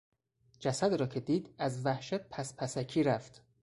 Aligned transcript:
جسد 0.59 0.93
را 0.93 1.07
که 1.07 1.19
دید 1.19 1.55
از 1.57 1.85
وحشت 1.85 2.19
پس 2.29 2.55
پسکی 2.57 3.03
رفت. 3.03 3.41